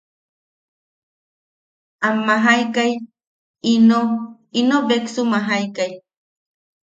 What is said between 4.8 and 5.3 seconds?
beksu